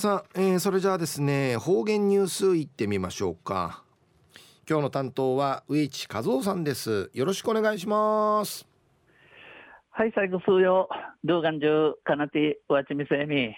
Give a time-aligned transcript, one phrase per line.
[0.00, 3.82] さあ、えー、それじゃあですね方言ニュースいってみましょうか。
[4.70, 7.10] 今日の担当は上地和夫さんです。
[7.14, 8.64] よろしくお願いします。
[9.90, 10.88] はい最後数曜
[11.24, 13.52] 動画中かなてわちみせみ。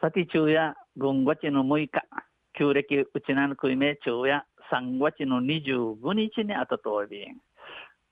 [0.00, 1.90] さて中夜軍月の6日
[2.58, 4.42] 旧暦うちなのくいめ中夜
[4.72, 7.26] 3月の25日にあたとおび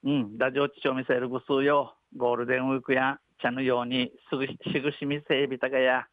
[0.03, 6.05] うん、ラジオ地長見せるぐ数曜ゴールデンウィークや茶のようにすぐしぐしみせびたがや。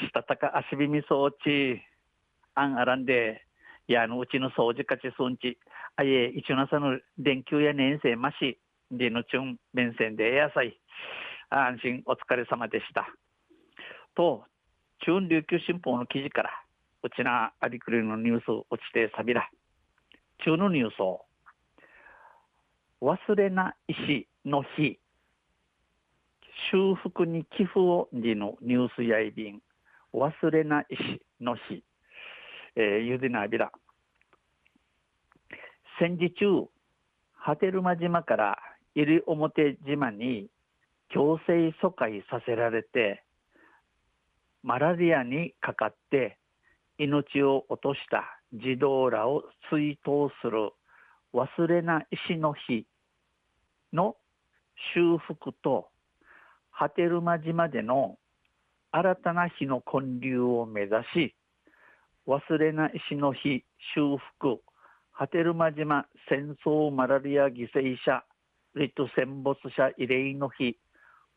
[0.00, 1.82] したたか足びみそうち、
[2.54, 3.44] あんあらんで、
[3.86, 5.58] やのうちの掃除かちそんち、
[5.96, 8.58] あいえ、いちなさの電球や年生まし、
[8.90, 10.78] でのちゅん、面線でやさい。
[11.50, 13.06] 安心お疲れ様でした。
[14.14, 14.44] と、
[15.04, 16.50] 中琉球新報の記事から、
[17.02, 19.50] うちなありくりのニュース落ちてさびら。
[20.44, 21.24] 中のニュースを、
[23.00, 24.98] 忘れな石の日、
[26.70, 29.60] 修復に寄付を時のニュースやいびん。
[30.12, 31.82] 忘れないしの日、
[32.76, 33.72] えー、ゆでなびら。
[35.98, 36.68] 戦時中、
[37.34, 38.58] 波照間島から
[38.94, 40.48] 西表島に
[41.08, 43.24] 強制疎開させられて、
[44.62, 46.38] マラリアにかかって
[46.98, 50.70] 命を落とした児童らを追悼する
[51.34, 52.86] 忘れな石の日
[53.92, 54.16] の
[54.94, 55.88] 修復と
[56.70, 58.18] 波照間島での
[58.94, 61.34] 新たな日の建立を目指し、
[62.28, 64.60] 忘れない石の日修復、
[65.12, 68.22] 波照間島戦争マラリア犠牲者、
[68.76, 70.76] リト戦没者慰霊の日、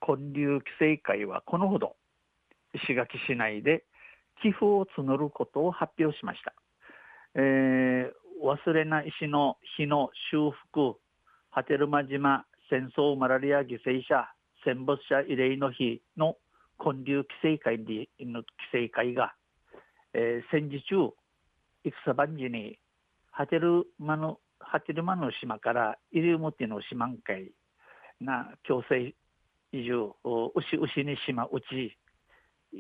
[0.06, 1.96] 建立規制会はこのほど、
[2.74, 3.86] 石垣市内で
[4.42, 6.54] 寄付を募ることを発表しました。
[7.36, 8.12] えー、
[8.44, 11.00] 忘れない石の日の修復、
[11.52, 14.28] 波照間島戦争マラリア犠牲者、
[14.66, 16.36] 戦没者慰霊の日の
[16.84, 19.34] 建立規制会の規制会が、
[20.14, 21.12] えー、戦時中
[21.84, 22.80] 戦番時に
[23.32, 27.52] ハテルマのハテルマの島から西表の島会
[28.24, 29.14] が強制
[29.72, 30.16] 移住
[30.56, 31.98] 牛牛に島うち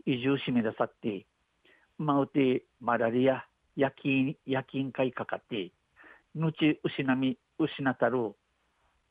[0.05, 1.25] 移住しめださって
[1.97, 3.45] まうてマラリア
[3.75, 5.71] 夜勤夜勤会かかって
[6.35, 6.51] 後
[6.83, 8.33] 失み失たる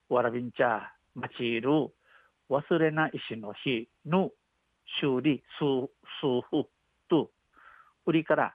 [0.09, 1.71] わらびんちゃまちいる
[2.51, 4.31] 忘れな石の日の
[5.01, 5.91] 修理、数、
[6.21, 6.69] 数夫
[7.09, 7.31] と、
[8.07, 8.55] 売りから、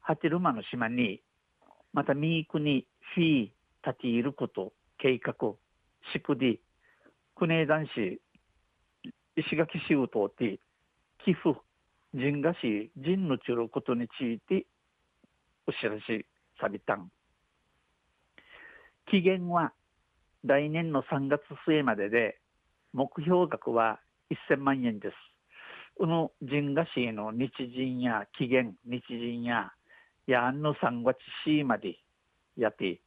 [0.00, 1.22] ハテルマの島に、
[1.92, 3.48] またミークにフィー
[3.86, 5.34] 立ち入ること、計画、
[6.12, 6.58] 宿で、
[7.34, 8.20] 国枝市、
[9.36, 10.60] 石垣市を通って、
[11.24, 11.60] 寄付、
[12.14, 14.66] 人がし、人のちることについて、
[15.66, 16.26] お知らせ
[16.60, 17.10] さびたん。
[19.06, 19.72] 期限は
[20.44, 22.38] 来年の3月末までで、
[22.92, 24.00] 目標額は
[24.50, 25.14] 1000万円です。
[25.96, 29.72] この人賀市の日人や期限、日人や、
[30.26, 31.98] やんの3月市まで
[32.56, 33.00] やって、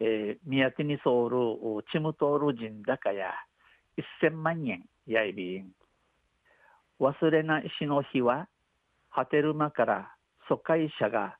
[0.00, 3.32] えー、宮手にソール、チムトール人高や
[4.22, 5.72] 1000万円やいびん。
[7.00, 8.48] 忘れないしの日は、
[9.10, 10.14] 波照間から
[10.48, 11.36] 疎開者が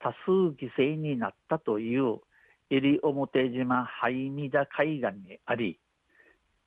[0.00, 0.30] 多数
[0.60, 2.20] 犠牲になったという
[2.70, 5.78] 西表島ハイミダ海岸にあり、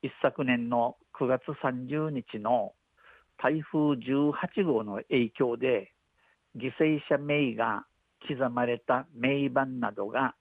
[0.02, 2.72] 一昨年の9月30日の
[3.42, 5.92] 台風18号の影響で
[6.56, 7.84] 犠牲者名が
[8.26, 10.34] 刻まれた名板などが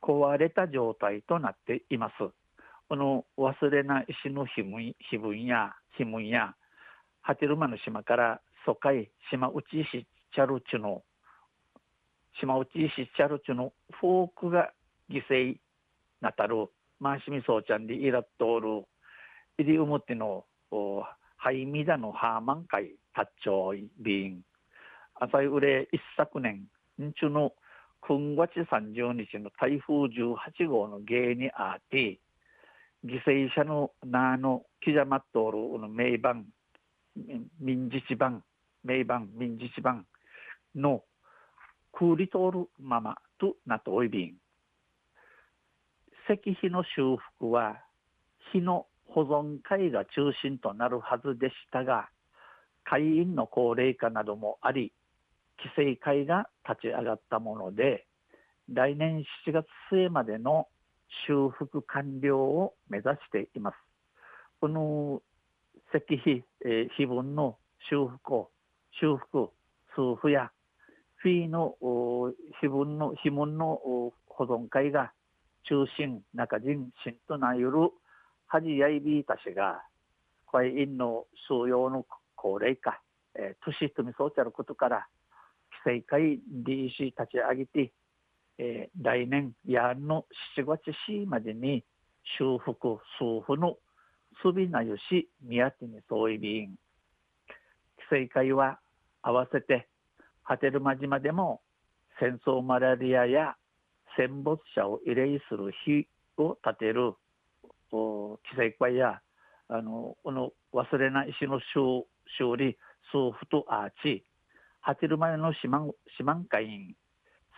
[0.00, 2.12] 壊れた状態となっています。
[2.88, 6.54] この忘れな石の碑文や碑文や
[7.22, 11.02] 波照間の島から疎開島内市チャルチュの
[12.40, 14.72] 島内市チャルチュのフォークが
[15.10, 15.56] 犠牲
[16.20, 16.66] なたる
[17.00, 18.84] マーシミソーちゃんでいらっとおる
[19.58, 20.44] 入り表の
[21.36, 24.40] ハイミダのハーマン会タッチョイビン
[25.14, 26.62] 朝売れ一昨年
[27.00, 27.52] んちゅの
[28.08, 32.18] 9月30日の台風18号の原因にあって
[33.04, 36.46] 犠牲者の名の刻まっとおるの名番
[37.60, 38.42] 民自治版
[38.84, 40.06] 名番民自治版
[40.74, 41.02] の
[41.92, 44.34] クーリ通るままとなっておいびん
[46.28, 47.76] 石碑の修復は
[48.52, 52.08] 日の保存会が中心となるはずでしたが
[52.84, 54.92] 会員の高齢化などもあり
[55.58, 58.06] 規制会が立ち上がったもので
[58.72, 60.66] 来年7月末までの
[61.26, 63.74] 修復完了を目指しています。
[64.60, 65.20] この
[65.94, 67.58] 石碑、えー、碑文の
[67.90, 68.50] 修復を
[69.00, 69.50] 修復、
[69.94, 70.50] 数符や
[71.16, 71.74] フィーの
[72.60, 73.80] 碑文の碑文の
[74.26, 75.12] 保存会が
[75.68, 77.90] 中心、中人、新となゆる
[78.52, 79.82] 恥やいびたしが、
[80.52, 82.04] 会員の数用の
[82.36, 83.00] 高齢化、
[83.34, 85.06] えー、年とみそうちゃることから
[85.86, 87.92] 規制会 DC 立ち上げて、
[88.58, 90.26] えー、来年やんの
[90.58, 91.82] 7月4までに
[92.38, 93.78] 修復数府の
[94.42, 96.74] すびなゆし宮手に総意備員
[98.10, 98.78] 規制会は
[99.22, 99.88] 合わせて
[100.42, 101.62] 波照間島でも
[102.20, 103.54] 戦争マラリアや
[104.18, 106.06] 戦没者を慰霊する日
[106.36, 107.14] を立てる。
[107.96, 109.20] 規制会や
[109.68, 112.06] あのこの忘れない石の修
[112.38, 112.76] 修理
[113.12, 114.24] 数府とアーチ。
[114.84, 116.96] 波照間の四万四万会員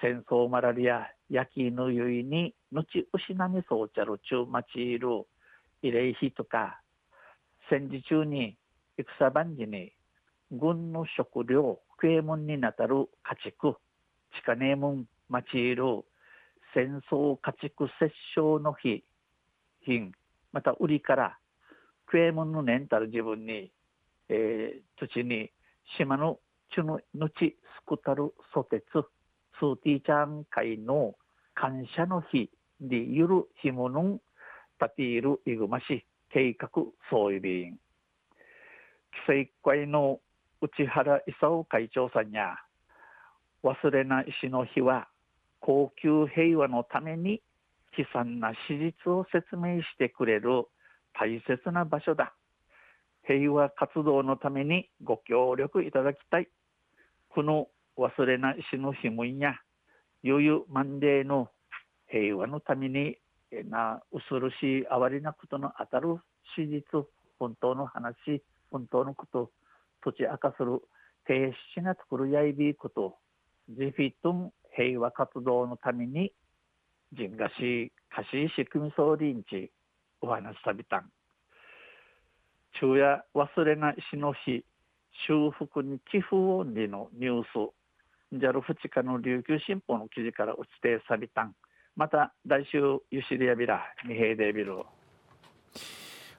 [0.03, 2.85] 戦争マラリア焼きぬゆいに後
[3.15, 5.09] 失みそうちゃる中町いる
[5.83, 6.83] 慰霊碑とか
[7.71, 8.59] 戦時中に
[8.99, 9.93] 戦番時に
[10.51, 13.77] 軍の食料食え物になたる家畜
[14.37, 16.05] 地下ネームン町いる
[16.75, 19.03] 戦争家畜殺傷の日
[19.87, 20.13] 品。
[20.55, 21.37] また売りから
[22.07, 23.73] 食え物のねんたる自分に、
[24.29, 25.51] えー、土に
[25.99, 26.39] 島の
[26.73, 29.03] ちののちすくたるソテツ
[29.59, 31.17] スーティーちゃん会の
[31.55, 32.49] 感謝の日
[32.81, 34.21] でゆるひものん
[34.79, 36.69] たているいぐまし計画
[37.11, 37.79] 総意備員。
[39.29, 40.21] 規制会の
[40.61, 42.55] 内原勲会長さんや
[43.65, 45.09] 忘れない石の日は
[45.61, 47.43] 高級平和のために
[47.97, 50.65] 悲惨な史実を説明してくれる
[51.19, 52.35] 大切な場所だ。
[53.27, 56.49] 平和活動のためにご協力いただきたい。
[57.31, 59.55] この忘れな石のひむんや。
[60.25, 61.49] 余裕満例の
[62.09, 63.17] 平和のために
[63.65, 66.17] な恐ろしい哀れなことの当たる
[66.57, 66.83] 史実
[67.39, 69.51] 本当の話本当のこと
[70.03, 70.81] 土地明かする
[71.27, 73.17] 停止が作るやいびこと。
[73.69, 76.33] ジフィトン平和活動のために
[77.15, 79.71] 人がしかし仕組み総理んち
[80.21, 81.11] お話さびたん。
[82.79, 84.65] 昼夜忘れないしの日
[85.27, 87.73] 修復に寄付音理のニュース。
[88.33, 91.55] JAL 2日の琉球新報の記事から落ちてさびたん。
[91.97, 92.79] また来週
[93.13, 94.79] ゆしりやびら二平デビル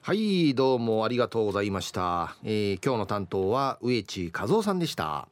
[0.02, 5.28] はいどうもありがとうございました、えー、今日の担当は植地和夫さんでした。